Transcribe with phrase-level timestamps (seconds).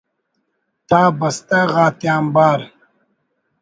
[0.89, 2.59] تا بستہ غاتیانبار